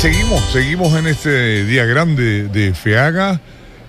[0.00, 3.40] seguimos, seguimos en este día grande de FEAGA,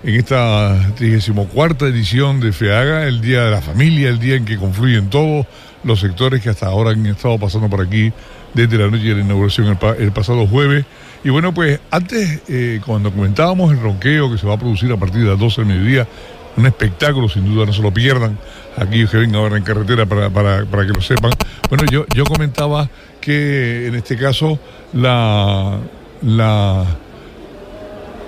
[0.02, 4.56] en esta 34 edición de FEAGA, el Día de la Familia, el día en que
[4.56, 5.46] confluyen todos
[5.84, 8.12] los sectores que hasta ahora han estado pasando por aquí
[8.54, 10.84] desde la noche de la inauguración el, pasado jueves.
[11.22, 14.96] Y bueno, pues antes, eh, cuando comentábamos el ronqueo que se va a producir a
[14.96, 16.08] partir de las 12 del mediodía,
[16.56, 18.36] un espectáculo, sin duda, no se lo pierdan,
[18.76, 21.30] aquellos que vengan ahora en carretera para, para, para que lo sepan.
[21.68, 24.58] Bueno, yo, yo comentaba que en este caso
[24.92, 25.78] la,
[26.22, 26.84] la,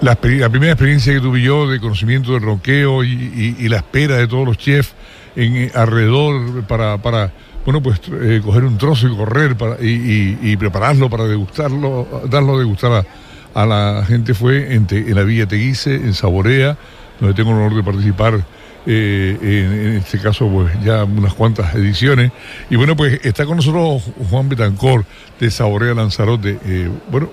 [0.00, 4.46] la, primera experiencia que tuve yo de conocimiento del ronqueo y, la espera de todos
[4.46, 4.95] los chefs
[5.37, 7.33] en, alrededor para, para
[7.64, 12.59] bueno, pues eh, coger un trozo y correr para, y, prepararlo para degustarlo, darlo a
[12.59, 13.06] degustar
[13.55, 16.77] a, la gente fue en, en la Villa Teguise, en Saborea,
[17.20, 18.42] donde tengo el honor de participar
[18.84, 22.33] eh, en, este caso pues ya unas cuantas ediciones.
[22.70, 25.05] Y bueno, pues está con nosotros Juan Betancor
[25.38, 26.59] de Saborea Lanzarote.
[26.64, 27.31] Eh, bueno,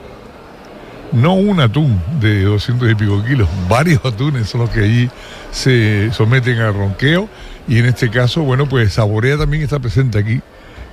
[1.11, 5.09] no un atún de 200 y pico kilos, varios atunes son los que allí
[5.52, 7.29] se someten al ronqueo.
[7.67, 10.41] Y en este caso, bueno, pues Saborea también está presente aquí.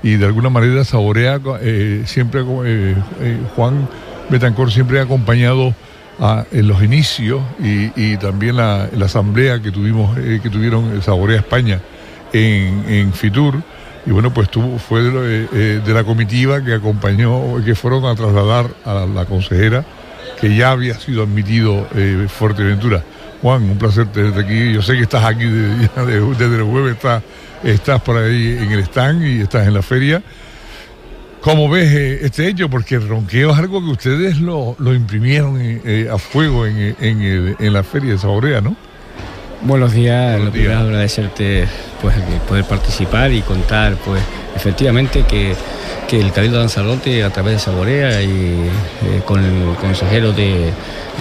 [0.02, 2.42] Y de alguna manera Saborea eh, siempre,
[3.54, 3.88] Juan
[4.30, 5.74] Betancor siempre ha acompañado
[6.50, 11.80] en los inicios y, también la, asamblea que tuvimos eh, que tuvieron Saborea España
[12.32, 13.54] en, Fitur
[14.06, 14.48] y bueno pues
[14.88, 19.84] fue eh, eh, de, la comitiva que acompañó que fueron a trasladar a la, consejera
[20.40, 21.86] que ya había sido admitido
[22.28, 23.02] Fuerteventura
[23.42, 25.44] Juan un placer tenerte aquí yo sé que estás aquí
[26.38, 27.22] desde el jueves estás,
[27.62, 30.22] estás por ahí en el stand y estás en la feria
[31.46, 32.68] ¿Cómo ves eh, este hecho?
[32.68, 38.14] Porque el ronqueo es algo que ustedes lo, imprimieron eh, a fuego en, la feria
[38.14, 38.74] de Saborea, ¿no?
[39.62, 41.68] Buenos días, lo primero agradecerte
[42.02, 42.16] pues,
[42.48, 44.20] poder participar y contar pues
[44.56, 45.54] efectivamente que,
[46.12, 50.72] el Cabildo Lanzarote a través de Saborea y eh, con el consejero de,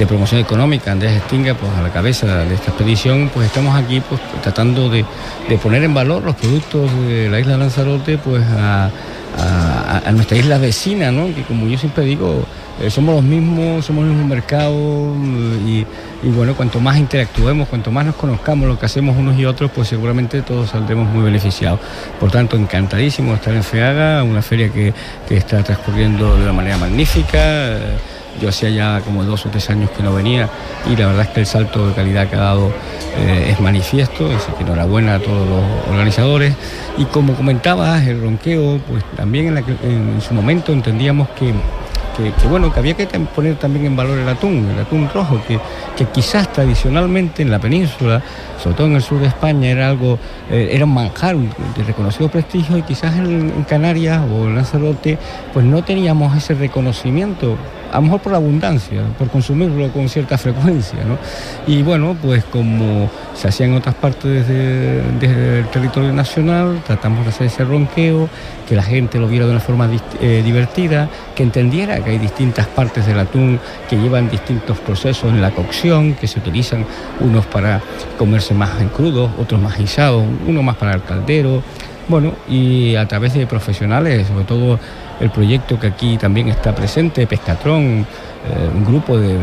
[0.07, 4.21] promoción económica Andrés Estinga pues a la cabeza de esta expedición pues estamos aquí pues
[4.43, 5.05] tratando de,
[5.47, 8.91] de poner en valor los productos de la isla de Lanzarote pues a
[9.37, 11.33] a, nuestra isla vecina, ¿no?
[11.33, 12.45] que como yo siempre digo,
[12.81, 14.73] eh, somos los mismos, somos el mismo mercado
[15.65, 15.85] y,
[16.29, 19.87] bueno, cuanto más interactuemos, cuanto más nos conozcamos lo que hacemos unos y otros, pues
[19.87, 21.79] seguramente todos saldremos muy beneficiados.
[22.19, 24.93] Por tanto, encantadísimo de estar en FEAGA, una feria que,
[25.27, 27.79] que está transcurriendo de una manera magnífica.
[28.41, 30.49] Yo hacía ya como dos o tres años que no venía
[30.91, 32.69] y la verdad es que el salto de calidad que ha dado
[33.17, 36.53] eh, es manifiesto, así que enhorabuena a todos los organizadores.
[36.97, 41.53] Y como comentabas, el ronqueo, pues también en, su momento entendíamos que
[42.49, 45.59] bueno, que había que poner también en valor el atún, el atún rojo, que,
[45.97, 48.21] que, quizás tradicionalmente en la península,
[48.61, 50.17] sobre todo en el sur de España, era algo,
[50.49, 55.17] eh, era un manjar de reconocido prestigio y quizás en, en, Canarias o en Lanzarote,
[55.53, 57.57] pues no teníamos ese reconocimiento
[57.95, 60.99] a lo mejor por abundancia, por consumirlo con cierta frecuencia.
[61.05, 61.17] ¿no?
[61.65, 67.47] Y bueno, pues como se hacía en otras partes del territorio nacional, tratamos de hacer
[67.47, 68.27] ese ronqueo,
[68.67, 69.89] que la gente lo viera de una forma
[70.19, 75.41] eh, divertida, que entendiera que hay distintas partes del atún que llevan distintos procesos en
[75.41, 76.85] la cocción, que se utilizan
[77.21, 77.81] unos para
[78.17, 81.63] comerse más en crudo, otros más guisados, uno más para el caldero.
[82.09, 84.79] Bueno, y a través de profesionales, sobre todo
[85.19, 88.05] el proyecto que aquí también está presente, Pescatrón,
[88.47, 89.37] eh, un grupo de,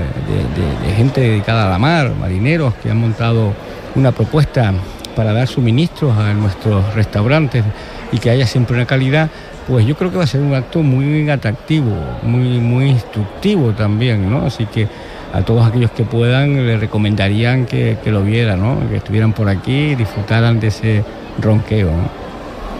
[0.96, 3.52] gente dedicada a la mar, marineros que han montado
[3.94, 4.72] una propuesta
[5.16, 7.64] para dar suministros a nuestros restaurantes
[8.12, 9.28] y que haya siempre una calidad,
[9.66, 14.30] pues yo creo que va a ser un acto muy atractivo, muy, muy instructivo también,
[14.30, 14.46] ¿no?
[14.46, 14.88] Así que
[15.32, 18.88] a todos aquellos que puedan le recomendarían que, lo vieran, ¿no?
[18.88, 21.04] Que estuvieran por aquí y disfrutaran de ese
[21.40, 21.90] ronqueo,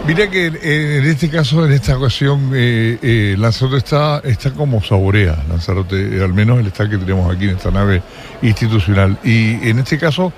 [0.05, 5.41] Mira que en este caso, en esta ocasión, eh, eh, Lanzarote está, está como saborea,
[5.47, 8.01] Lanzarote, al menos el está que tenemos aquí en esta nave
[8.41, 9.17] institucional.
[9.23, 10.33] Y en este caso,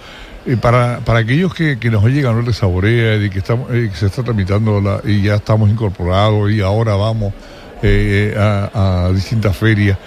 [0.45, 4.05] eh, para, para aquellos que, nos oyen hablar de saborea, de que, estamos, que se
[4.05, 7.33] está tramitando y ya estamos incorporados y ahora vamos
[7.81, 9.97] a, distintas ferias,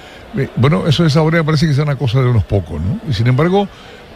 [0.55, 3.01] bueno, eso de saborea parece que es una cosa de unos pocos, ¿no?
[3.09, 3.67] Y sin embargo,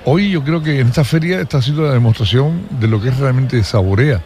[0.04, 3.18] hoy yo creo que en esta feria está haciendo la demostración de lo que es
[3.18, 4.22] realmente saborea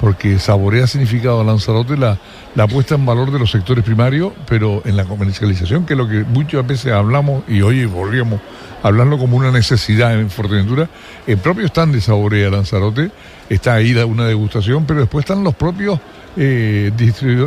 [0.00, 2.18] porque saborea significado Lanzarote la,
[2.54, 6.08] la puesta en valor de los sectores primarios, pero en la comercialización, que es lo
[6.08, 10.88] que muchas veces hablamos y hoy volvíamos a hablarlo como una necesidad en Fuerteventura,
[11.26, 13.10] el propio stand de Saborea Lanzarote,
[13.48, 15.98] está ahí una degustación, pero después están los propios
[16.36, 16.92] eh,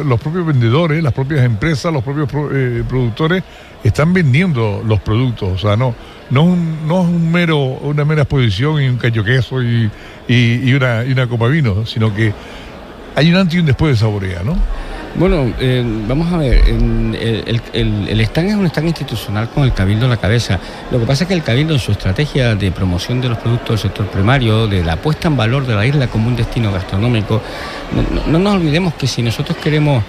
[0.05, 3.43] los propios vendedores, las propias empresas, los propios eh, productores
[3.83, 5.95] están vendiendo los productos, o sea, no,
[6.29, 9.89] no, es un mero, una mera exposición y un cacho queso y,
[10.27, 12.33] y, una, y una copa vino, sino que
[13.15, 14.57] hay un antes y un después de Saborea, ¿no?
[15.15, 20.11] Bueno, eh, vamos a ver, el, stand es un stand institucional con el Cabildo en
[20.11, 20.59] la cabeza.
[20.89, 23.69] Lo que pasa es que el Cabildo en su estrategia de promoción de los productos
[23.69, 27.41] del sector primario, de la puesta en valor de la isla como un destino gastronómico,
[28.27, 30.03] no nos olvidemos que si nosotros queremos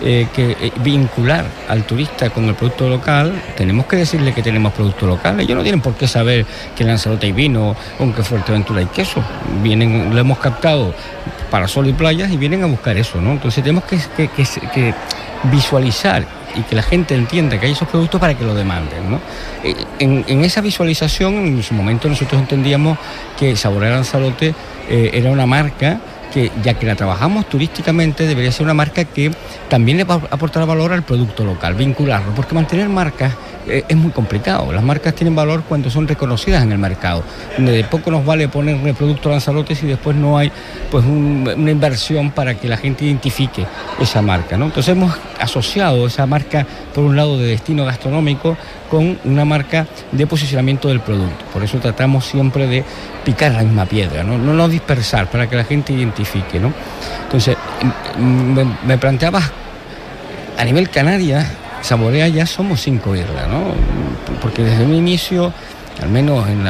[0.00, 4.72] eh, que eh, vincular al turista con el producto local, tenemos que decirle que tenemos
[4.72, 5.40] producto local.
[5.40, 6.46] Ellos no tienen por qué saber
[6.76, 9.20] que Lanzarote hay vino o en que Fuerteventura hay queso.
[9.60, 10.94] Vienen, lo hemos captado
[11.50, 13.32] para sol y playas y vienen a buscar eso, ¿no?
[13.32, 14.94] Entonces tenemos que,
[15.52, 19.10] visualizar y que la gente entienda que hay esos productos para que lo demanden.
[19.10, 19.20] ¿no?
[19.62, 22.98] Eh, en, esa visualización, en su momento nosotros entendíamos
[23.38, 24.54] que Saborear Lanzarote
[24.88, 26.00] era una marca
[26.38, 29.32] que ya que la trabajamos turísticamente debería ser una marca que
[29.68, 33.34] también le va a aportar valor al producto local, vincularlo, porque mantener marcas
[33.66, 34.72] eh, es muy complicado.
[34.72, 37.24] Las marcas tienen valor cuando son reconocidas en el mercado.
[37.56, 40.52] De poco nos vale ponerle producto Lanzarote si después no hay
[40.92, 43.66] pues una inversión para que la gente identifique
[44.00, 44.56] esa marca.
[44.56, 44.66] ¿no?
[44.66, 48.56] Entonces hemos asociado esa marca, por un lado, de destino gastronómico
[48.90, 51.44] con una marca de posicionamiento del producto.
[51.52, 52.84] Por eso tratamos siempre de
[53.24, 56.58] picar la misma piedra, no, no, dispersar para que la gente identifique.
[56.58, 56.72] ¿no?
[57.24, 57.56] Entonces,
[58.18, 59.50] me, me planteabas
[60.58, 61.46] a nivel Canarias,
[61.82, 63.72] Saborea ya somos cinco islas, ¿no?
[64.42, 65.52] Porque desde un inicio,
[66.02, 66.64] al menos en,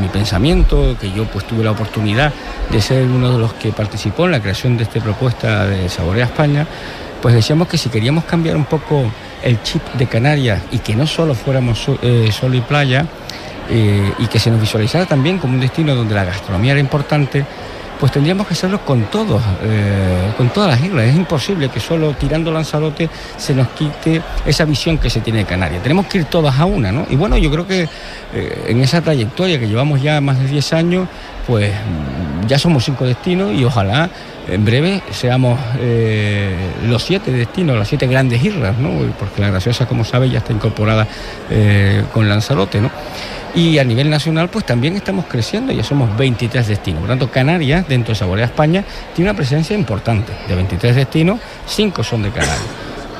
[0.00, 2.32] mi pensamiento, que yo pues tuve la oportunidad
[2.70, 6.24] de ser uno de los que participó en la creación de esta propuesta de Saborea
[6.24, 6.66] España,
[7.24, 9.02] pues decíamos que si queríamos cambiar un poco
[9.42, 13.06] el chip de Canarias y que no solo fuéramos eh, sol y playa,
[13.70, 17.46] eh, y que se nos visualizara también como un destino donde la gastronomía era importante,
[17.98, 21.06] pues tendríamos que hacerlo con todos, eh, con todas las islas.
[21.06, 25.44] Es imposible que solo tirando Lanzarote se nos quite esa visión que se tiene de
[25.46, 25.82] Canarias.
[25.82, 27.06] Tenemos que ir todas a una, ¿no?
[27.08, 27.88] Y bueno, yo creo que
[28.34, 31.08] eh, en esa trayectoria que llevamos ya más de 10 años,
[31.46, 31.72] pues
[32.46, 34.10] ya somos cinco destinos y ojalá
[34.48, 36.54] en breve seamos eh,
[36.86, 38.90] los siete destinos, las siete grandes islas, ¿no?
[39.18, 41.06] Porque la Graciosa, como sabe, ya está incorporada
[42.12, 42.90] con Lanzarote, ¿no?
[43.54, 47.00] Y a nivel nacional, pues también estamos creciendo, ya somos 23 destinos.
[47.00, 50.32] Por tanto, Canarias, dentro de Saborea España, tiene una presencia importante.
[50.48, 52.58] De 23 destinos, 5 son de Canarias.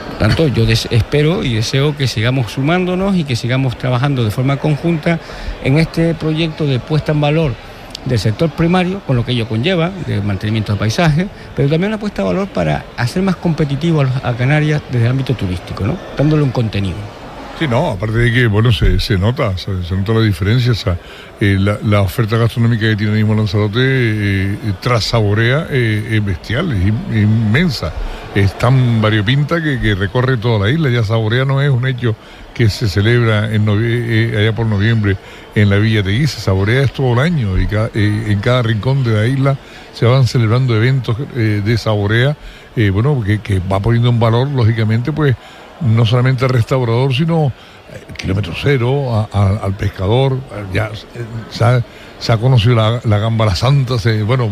[0.08, 4.56] Por tanto, yo espero y deseo que sigamos sumándonos y que sigamos trabajando de forma
[4.56, 5.20] conjunta
[5.62, 7.52] en este proyecto de puesta en valor
[8.04, 11.98] del sector primario, con lo que ello conlleva, de mantenimiento de paisaje, pero también una
[11.98, 15.96] puesta de valor para hacer más competitivo a, Canarias desde el ámbito turístico, ¿no?
[16.16, 16.96] dándole un contenido.
[17.58, 20.72] Sí, no, aparte de que, bueno, se, se nota, se, nota la diferencia.
[21.40, 26.86] Eh, la, oferta gastronómica que tiene mismo Lanzarote eh, eh, tras Saborea es bestial, es
[27.14, 27.92] inmensa.
[28.34, 30.90] Es tan variopinta que, que, recorre toda la isla.
[30.90, 32.16] Ya Saborea no es un hecho
[32.54, 35.16] que se celebra en allá por noviembre
[35.54, 36.40] en la Villa de Guisa.
[36.40, 39.58] Saborea todo el año y en cada rincón de la isla
[39.92, 42.36] se van celebrando eventos de Saborea,
[42.92, 45.36] bueno, que, que va poniendo en valor, lógicamente, pues
[45.80, 47.52] no solamente al restaurador, sino
[47.92, 50.38] eh, kilómetro cero, al pescador,
[50.72, 50.90] ya
[52.18, 53.94] se ha, conocido la, la santa,
[54.24, 54.50] bueno,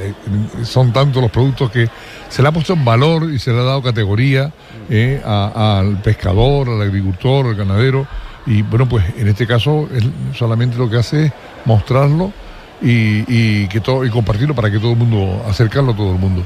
[0.00, 0.14] eh,
[0.62, 1.88] son tantos los productos que
[2.28, 4.52] se le ha puesto en valor y se le ha dado categoría
[4.88, 8.06] eh, al pescador, al agricultor, al ganadero,
[8.46, 9.88] y bueno, pues en este caso
[10.34, 11.32] solamente lo que hace es
[11.64, 12.32] mostrarlo
[12.80, 16.44] y, que todo, y compartirlo para que todo el mundo, acercarlo a todo el mundo.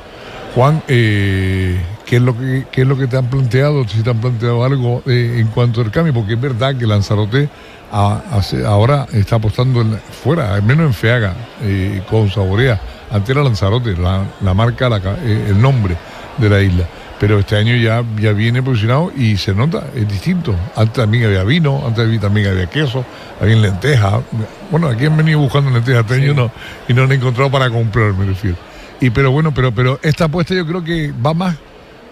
[0.54, 3.88] Juan, eh, ¿qué, es lo que, es lo que te han planteado?
[3.88, 7.49] Si te han planteado algo eh, en cuanto al cambio, porque es verdad que Lanzarote
[7.90, 9.82] ahora está apostando
[10.23, 12.78] fuera, al menos en Feaga, eh, con Saborea.
[13.11, 14.88] Antes era Lanzarote, la, marca,
[15.25, 15.97] el nombre
[16.37, 16.87] de la isla.
[17.18, 20.54] Pero este año ya, ya viene posicionado y se nota, es distinto.
[20.76, 23.06] Antes también había vino, antes también había queso,
[23.40, 24.23] había lentejas.
[24.71, 26.50] Bueno, aquí han venido buscando lentejas este año
[26.88, 28.72] y no han encontrado para comprar, me refiero.
[29.02, 31.56] Y pero bueno, pero, pero esta apuesta yo creo que va más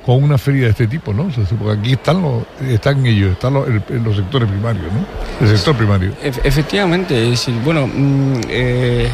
[0.05, 1.31] con una feria de este tipo, ¿no?
[1.57, 5.47] porque aquí están los, están ellos, están los, los sectores primarios, ¿no?
[5.47, 6.13] El sector primario.
[6.21, 9.09] efectivamente, es decir, bueno, mm, eh,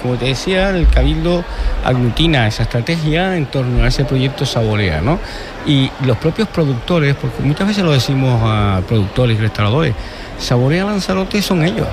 [0.00, 1.44] como te decía, el Cabildo
[1.84, 5.18] aglutina esa estrategia en torno a ese proyecto Saborea, ¿no?
[5.66, 9.94] Y los propios productores, porque muchas veces lo decimos a productores y restauradores,
[10.38, 11.88] Saborea Lanzarote son ellos.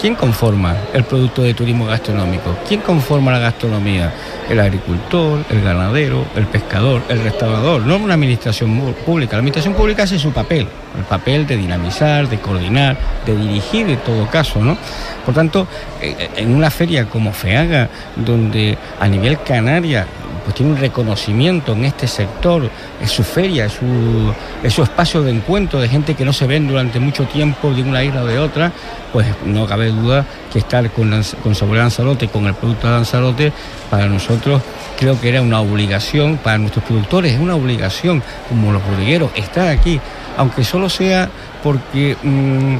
[0.00, 2.56] ¿Quién conforma el producto de turismo gastronómico?
[2.66, 4.10] ¿Quién conforma la gastronomía?
[4.50, 9.36] El agricultor, el ganadero, el pescador, el restaurador, no una administración pública.
[9.36, 10.66] La administración pública hace su papel,
[10.98, 14.76] el papel de dinamizar, de coordinar, de dirigir en todo caso, ¿no?
[15.24, 15.68] Por tanto,
[16.02, 20.06] eh, en una feria como FEAGA, donde a nivel canaria
[20.50, 22.68] pues tiene un reconocimiento en este sector,
[23.00, 26.48] es su feria, es su, es su espacio de encuentro de gente que no se
[26.48, 28.72] ven durante mucho tiempo de una isla o de otra,
[29.12, 33.52] pues no cabe duda que estar con, con Saborea Lanzarote, con el producto de Lanzarote,
[33.90, 34.60] para nosotros
[34.98, 39.68] creo que era una obligación, para nuestros productores es una obligación, como los bodegueros, estar
[39.68, 40.00] aquí,
[40.36, 41.30] aunque solo sea
[41.62, 42.76] porque mm,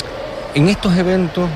[0.56, 1.48] en estos eventos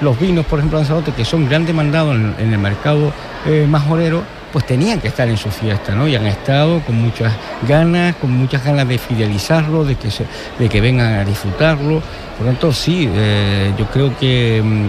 [0.00, 3.12] los vinos, por ejemplo, Lanzarote, que son gran demandados en, el mercado
[3.44, 6.08] eh, majorero, pues tenían que estar en su fiesta, ¿no?
[6.08, 7.32] Y han estado con muchas
[7.66, 10.24] ganas, con muchas ganas de fidelizarlo, de que, se,
[10.58, 12.02] de que vengan a disfrutarlo.
[12.36, 14.88] Por lo tanto, sí, eh, yo creo que, mm,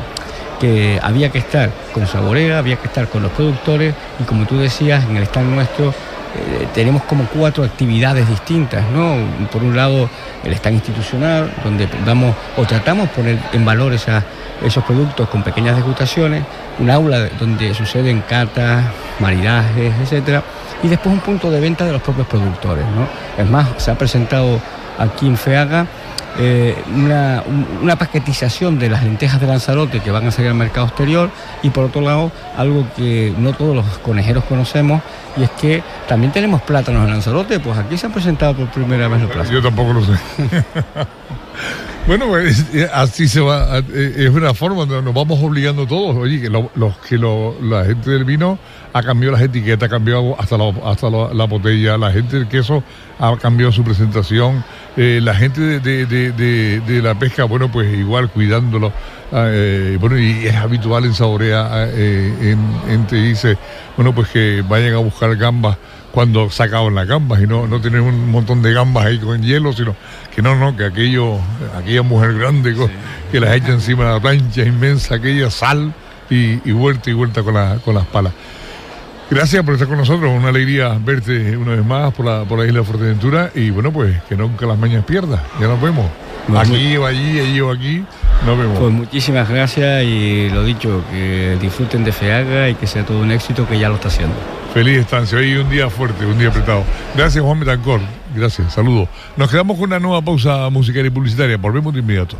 [0.59, 4.57] que había que estar con Saborea, había que estar con los productores y como tú
[4.57, 5.93] decías, en el stand nuestro
[6.35, 9.15] eh, tenemos como cuatro actividades distintas, ¿no?
[9.51, 10.07] Por un lado,
[10.43, 15.75] el stand institucional, donde damos o tratamos de poner en valor esos productos con pequeñas
[15.75, 16.43] degustaciones,
[16.77, 18.83] un aula donde suceden catas,
[19.19, 20.43] maridajes, etcétera,
[20.83, 23.07] y después un punto de venta de los propios productores, ¿no?
[23.41, 24.59] Es más, se ha presentado
[24.99, 25.87] aquí en FEAGA
[26.41, 31.29] eh, una, paquetización de las lentejas de Lanzarote que van a salir al mercado exterior
[31.63, 35.01] y por otro lado algo que no todos los conejeros conocemos
[35.35, 39.07] y es que también tenemos plátanos en Lanzarote, pues aquí se han presentado por primera
[39.09, 39.51] vez los plátanos.
[39.51, 40.13] Yo tampoco lo sé.
[42.07, 46.41] bueno, pues, así se va, eh, es una forma donde nos vamos obligando todos, oye,
[46.41, 48.57] que, los, que la gente del vino
[48.93, 52.83] ha cambiado las etiquetas, ha cambiado hasta, la, hasta la, botella, la gente del queso
[53.19, 54.63] ha cambiado su presentación,
[54.97, 56.28] eh, la gente de,
[57.01, 58.91] la pesca, bueno, pues igual cuidándolo.
[59.31, 62.55] Ah, eh, bueno, y es habitual en Saborea, ah, eh,
[62.87, 63.57] en, te dice,
[63.95, 65.77] bueno, pues que vayan a buscar gambas
[66.11, 69.71] cuando sacaban las gambas y no, no tener un montón de gambas ahí con hielo,
[69.73, 69.95] sino
[70.33, 71.37] que no, no, que aquello,
[71.77, 72.75] aquella mujer grande
[73.31, 75.93] que las echa encima de la plancha inmensa, aquella sal
[76.29, 78.33] y, y vuelta y vuelta con, la, con las palas.
[79.31, 82.65] Gracias por estar con nosotros, una alegría verte una vez más por la, por la
[82.65, 86.07] isla de Fuerteventura y bueno, pues que nunca las mañas pierdas, ya nos vemos.
[86.57, 88.03] aquí o allí, allí o aquí,
[88.43, 88.79] nos vemos.
[88.79, 93.31] Pues muchísimas gracias y lo dicho, que disfruten de FEAGA y que sea todo un
[93.31, 94.35] éxito que ya lo está haciendo.
[94.73, 96.83] Feliz estancia, hoy un día fuerte, un día apretado.
[97.15, 98.01] Gracias Juan Metancor,
[98.35, 99.09] gracias, saludos.
[99.37, 102.35] Nos quedamos con una nueva pausa musical y publicitaria, volvemos de inmediato.